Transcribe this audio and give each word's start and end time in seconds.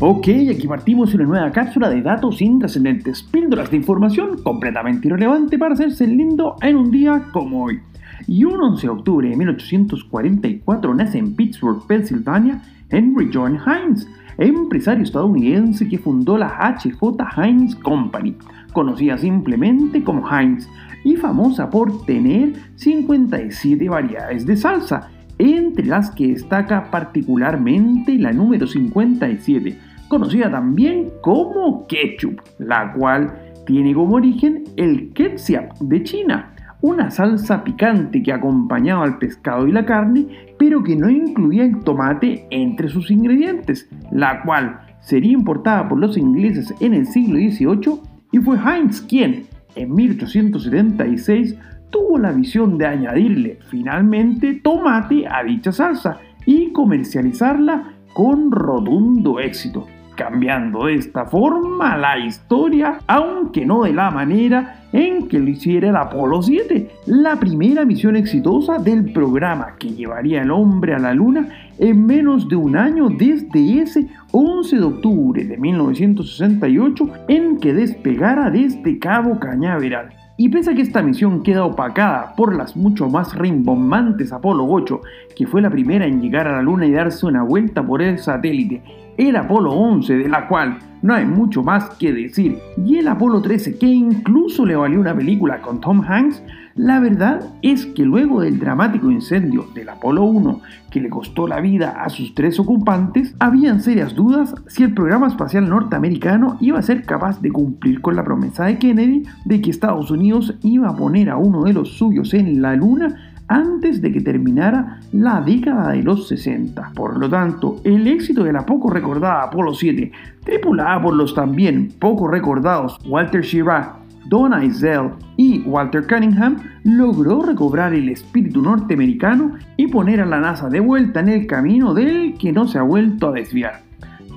Ok, 0.00 0.28
aquí 0.48 0.68
partimos 0.68 1.12
una 1.14 1.24
nueva 1.24 1.50
cápsula 1.50 1.90
de 1.90 2.00
datos 2.02 2.40
intrascendentes, 2.40 3.20
píldoras 3.20 3.68
de 3.68 3.78
información 3.78 4.40
completamente 4.44 5.08
irrelevante 5.08 5.58
para 5.58 5.74
hacerse 5.74 6.06
lindo 6.06 6.54
en 6.62 6.76
un 6.76 6.92
día 6.92 7.24
como 7.32 7.64
hoy. 7.64 7.80
Y 8.28 8.44
un 8.44 8.62
11 8.62 8.86
de 8.86 8.92
octubre 8.92 9.28
de 9.28 9.34
1844 9.34 10.94
nace 10.94 11.18
en 11.18 11.34
Pittsburgh, 11.34 11.84
Pensilvania, 11.88 12.62
Henry 12.90 13.28
John 13.34 13.58
Heinz, 13.66 14.06
empresario 14.38 15.02
estadounidense 15.02 15.88
que 15.88 15.98
fundó 15.98 16.38
la 16.38 16.78
HJ 16.80 16.94
Heinz 17.36 17.74
Company, 17.74 18.36
conocida 18.72 19.18
simplemente 19.18 20.04
como 20.04 20.30
Heinz, 20.30 20.68
y 21.02 21.16
famosa 21.16 21.70
por 21.70 22.04
tener 22.06 22.52
57 22.76 23.88
variedades 23.88 24.46
de 24.46 24.56
salsa, 24.56 25.10
entre 25.38 25.86
las 25.86 26.10
que 26.10 26.28
destaca 26.28 26.90
particularmente 26.90 28.18
la 28.18 28.32
número 28.32 28.66
57, 28.66 29.78
conocida 30.08 30.50
también 30.50 31.10
como 31.22 31.86
ketchup, 31.86 32.40
la 32.58 32.92
cual 32.92 33.32
tiene 33.66 33.94
como 33.94 34.16
origen 34.16 34.64
el 34.76 35.12
ketchup 35.12 35.78
de 35.80 36.02
China, 36.02 36.54
una 36.80 37.10
salsa 37.10 37.64
picante 37.64 38.22
que 38.22 38.32
acompañaba 38.32 39.04
al 39.04 39.18
pescado 39.18 39.66
y 39.66 39.72
la 39.72 39.84
carne, 39.84 40.26
pero 40.58 40.82
que 40.82 40.96
no 40.96 41.10
incluía 41.10 41.64
el 41.64 41.80
tomate 41.80 42.46
entre 42.50 42.88
sus 42.88 43.10
ingredientes, 43.10 43.88
la 44.12 44.42
cual 44.42 44.80
sería 45.00 45.32
importada 45.32 45.88
por 45.88 45.98
los 45.98 46.16
ingleses 46.16 46.72
en 46.80 46.94
el 46.94 47.06
siglo 47.06 47.38
XVIII 47.38 48.00
y 48.32 48.38
fue 48.38 48.58
Heinz 48.58 49.00
quien, 49.00 49.46
en 49.74 49.94
1876, 49.94 51.56
tuvo 51.90 52.18
la 52.18 52.32
visión 52.32 52.78
de 52.78 52.86
añadirle 52.86 53.58
finalmente 53.68 54.54
tomate 54.54 55.26
a 55.26 55.42
dicha 55.42 55.72
salsa 55.72 56.18
y 56.46 56.72
comercializarla 56.72 57.94
con 58.14 58.50
rotundo 58.50 59.38
éxito 59.40 59.86
cambiando 60.18 60.86
de 60.86 60.96
esta 60.96 61.26
forma 61.26 61.96
la 61.96 62.18
historia, 62.18 62.98
aunque 63.06 63.64
no 63.64 63.84
de 63.84 63.92
la 63.92 64.10
manera 64.10 64.80
en 64.92 65.28
que 65.28 65.38
lo 65.38 65.48
hiciera 65.48 65.90
el 65.90 65.96
Apolo 65.96 66.42
7, 66.42 66.90
la 67.06 67.36
primera 67.36 67.84
misión 67.84 68.16
exitosa 68.16 68.78
del 68.78 69.12
programa 69.12 69.76
que 69.78 69.90
llevaría 69.90 70.42
al 70.42 70.50
hombre 70.50 70.94
a 70.94 70.98
la 70.98 71.14
Luna 71.14 71.48
en 71.78 72.04
menos 72.04 72.48
de 72.48 72.56
un 72.56 72.76
año 72.76 73.08
desde 73.10 73.80
ese 73.80 74.08
11 74.32 74.76
de 74.76 74.82
octubre 74.82 75.44
de 75.44 75.56
1968 75.56 77.10
en 77.28 77.58
que 77.58 77.72
despegara 77.72 78.50
desde 78.50 78.98
Cabo 78.98 79.38
Cañaveral. 79.38 80.17
Y 80.40 80.50
pese 80.50 80.70
a 80.70 80.74
que 80.74 80.82
esta 80.82 81.02
misión 81.02 81.42
queda 81.42 81.64
opacada 81.64 82.36
por 82.36 82.54
las 82.54 82.76
mucho 82.76 83.08
más 83.08 83.34
rimbombantes 83.34 84.32
Apolo 84.32 84.66
8, 84.68 85.00
que 85.34 85.48
fue 85.48 85.60
la 85.60 85.68
primera 85.68 86.06
en 86.06 86.22
llegar 86.22 86.46
a 86.46 86.52
la 86.52 86.62
Luna 86.62 86.86
y 86.86 86.92
darse 86.92 87.26
una 87.26 87.42
vuelta 87.42 87.84
por 87.84 88.02
el 88.02 88.20
satélite, 88.20 88.80
el 89.18 89.34
Apolo 89.36 89.72
11, 89.72 90.16
de 90.16 90.28
la 90.28 90.46
cual 90.46 90.78
no 91.02 91.12
hay 91.12 91.26
mucho 91.26 91.62
más 91.62 91.90
que 91.90 92.12
decir, 92.12 92.58
y 92.84 92.96
el 92.96 93.08
Apolo 93.08 93.42
13, 93.42 93.78
que 93.78 93.86
incluso 93.86 94.64
le 94.64 94.76
valió 94.76 95.00
una 95.00 95.14
película 95.14 95.60
con 95.60 95.80
Tom 95.80 96.02
Hanks, 96.02 96.42
la 96.76 97.00
verdad 97.00 97.40
es 97.60 97.86
que 97.86 98.04
luego 98.04 98.40
del 98.40 98.60
dramático 98.60 99.10
incendio 99.10 99.66
del 99.74 99.88
Apolo 99.88 100.22
1, 100.22 100.60
que 100.92 101.00
le 101.00 101.10
costó 101.10 101.48
la 101.48 101.60
vida 101.60 102.04
a 102.04 102.08
sus 102.08 102.36
tres 102.36 102.60
ocupantes, 102.60 103.34
habían 103.40 103.80
serias 103.82 104.14
dudas 104.14 104.54
si 104.68 104.84
el 104.84 104.94
programa 104.94 105.26
espacial 105.26 105.68
norteamericano 105.68 106.56
iba 106.60 106.78
a 106.78 106.82
ser 106.82 107.02
capaz 107.02 107.42
de 107.42 107.50
cumplir 107.50 108.00
con 108.00 108.14
la 108.14 108.22
promesa 108.22 108.66
de 108.66 108.78
Kennedy 108.78 109.24
de 109.44 109.60
que 109.60 109.70
Estados 109.70 110.12
Unidos 110.12 110.54
iba 110.62 110.88
a 110.88 110.96
poner 110.96 111.30
a 111.30 111.36
uno 111.36 111.64
de 111.64 111.72
los 111.72 111.98
suyos 111.98 112.32
en 112.32 112.62
la 112.62 112.76
Luna 112.76 113.27
antes 113.48 114.00
de 114.00 114.12
que 114.12 114.20
terminara 114.20 115.00
la 115.12 115.40
década 115.40 115.92
de 115.92 116.02
los 116.02 116.28
60. 116.28 116.92
Por 116.94 117.18
lo 117.18 117.28
tanto, 117.28 117.80
el 117.84 118.06
éxito 118.06 118.44
de 118.44 118.52
la 118.52 118.64
poco 118.64 118.90
recordada 118.90 119.42
Apolo 119.44 119.74
7, 119.74 120.12
tripulada 120.44 121.02
por 121.02 121.14
los 121.14 121.34
también 121.34 121.92
poco 121.98 122.28
recordados 122.28 122.98
Walter 123.06 123.42
Schirra, 123.42 123.96
Don 124.26 124.52
Eisel 124.52 125.10
y 125.38 125.62
Walter 125.62 126.06
Cunningham, 126.06 126.58
logró 126.84 127.42
recobrar 127.42 127.94
el 127.94 128.10
espíritu 128.10 128.60
norteamericano 128.60 129.56
y 129.76 129.86
poner 129.88 130.20
a 130.20 130.26
la 130.26 130.38
NASA 130.38 130.68
de 130.68 130.80
vuelta 130.80 131.20
en 131.20 131.30
el 131.30 131.46
camino 131.46 131.94
del 131.94 132.34
que 132.34 132.52
no 132.52 132.68
se 132.68 132.78
ha 132.78 132.82
vuelto 132.82 133.28
a 133.28 133.32
desviar 133.32 133.88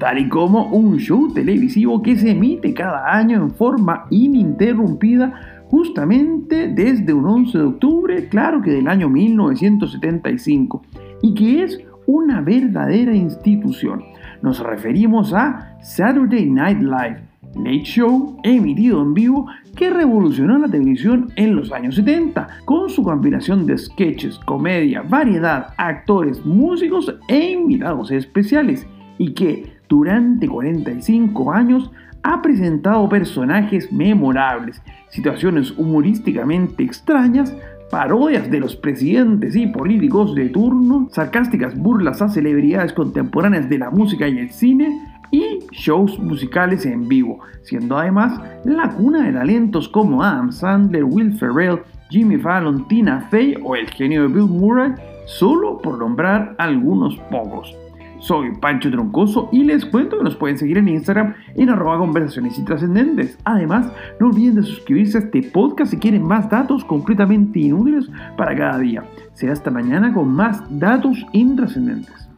tal 0.02 0.18
y 0.18 0.28
como 0.30 0.66
un 0.70 0.98
show 0.98 1.32
televisivo 1.32 2.02
que 2.02 2.16
se 2.16 2.32
emite 2.32 2.74
cada 2.74 3.14
año 3.14 3.38
en 3.38 3.52
forma 3.52 4.08
ininterrumpida 4.10 5.61
justamente 5.72 6.68
desde 6.68 7.14
un 7.14 7.26
11 7.26 7.58
de 7.58 7.64
octubre, 7.64 8.28
claro 8.28 8.62
que 8.62 8.72
del 8.72 8.90
año 8.90 9.08
1975, 9.08 10.82
y 11.22 11.34
que 11.34 11.64
es 11.64 11.80
una 12.06 12.42
verdadera 12.42 13.16
institución. 13.16 14.04
Nos 14.42 14.59
referimos 14.59 15.34
a 15.34 15.78
Saturday 15.82 16.50
Night 16.50 16.82
Live, 16.82 17.22
Late 17.56 17.84
Show 17.84 18.38
emitido 18.44 19.02
en 19.02 19.14
vivo 19.14 19.48
que 19.78 19.90
revolucionó 19.90 20.58
la 20.58 20.68
televisión 20.68 21.32
en 21.38 21.56
los 21.56 21.72
años 21.72 21.96
70 21.96 22.50
con 22.66 22.90
su 22.90 23.02
combinación 23.02 23.66
de 23.66 23.78
sketches, 23.78 24.40
comedia, 24.40 25.03
variedad, 25.03 25.74
actores, 25.78 26.46
músicos 26.46 27.16
e 27.30 27.52
invitados 27.52 28.12
especiales 28.12 28.86
y 29.18 29.34
que 29.34 29.72
durante 29.88 30.50
45 30.50 31.52
años 31.53 31.92
ha 32.24 32.42
presentado 32.42 33.08
personajes 33.09 33.92
memorables, 33.92 34.82
situaciones 35.09 35.72
humorísticamente 35.72 36.84
extrañas, 36.84 37.56
parodias 37.90 38.50
de 38.50 38.59
los 38.59 38.76
presidentes 38.76 39.56
y 39.56 39.68
políticos 39.68 40.34
de 40.36 40.50
turno, 40.50 41.09
sarcásticas 41.12 41.78
burlas 41.78 42.22
a 42.22 42.30
celebridades 42.30 42.94
contemporáneas 42.94 43.70
de 43.70 43.78
la 43.78 43.90
música 43.90 44.28
y 44.28 44.40
el 44.40 44.52
cine, 44.52 45.08
y 45.32 45.59
shows 45.72 46.20
musicales 46.20 46.86
en 46.86 47.08
vivo, 47.08 47.40
siendo 47.64 47.98
además 47.98 48.40
la 48.66 48.90
cuna 48.90 49.24
de 49.24 49.34
talentos 49.34 49.88
como 49.88 50.24
Adam 50.24 50.52
Sandler, 50.52 51.06
Will 51.06 51.38
Ferrell, 51.38 51.80
Jimmy 52.09 52.38
Fallon, 52.38 52.88
Tina 52.88 53.28
Fey 53.30 53.58
o 53.64 53.76
el 53.76 53.90
genio 53.90 54.24
de 54.24 54.28
Bill 54.28 54.48
Murray, 54.48 54.92
solo 55.26 55.78
por 55.78 55.98
nombrar 55.98 56.56
algunos 56.58 57.16
pocos. 57.32 57.74
Soy 58.22 58.52
Pancho 58.56 58.92
Troncoso 58.92 59.50
y 59.52 59.64
les 59.64 59.84
cuento 59.84 60.18
que 60.18 60.24
nos 60.24 60.36
pueden 60.36 60.58
seguir 60.58 60.78
en 60.78 60.88
Instagram 60.88 61.34
en 61.56 61.70
arroba 61.70 61.98
conversaciones 61.98 62.58
intrascendentes. 62.58 63.38
Además, 63.46 63.92
no 64.20 64.28
olviden 64.28 64.56
de 64.56 64.64
suscribirse 64.64 65.18
a 65.18 65.22
este 65.22 65.42
podcast 65.42 65.92
si 65.92 65.98
quieren 65.98 66.24
más 66.24 66.48
datos 66.50 66.86
completamente 66.86 67.59
inútiles 67.59 68.09
para 68.38 68.56
cada 68.56 68.78
día. 68.78 69.04
Será 69.34 69.54
hasta 69.54 69.72
mañana 69.72 70.14
con 70.14 70.30
más 70.30 70.62
datos 70.80 71.26
intrascendentes. 71.34 72.31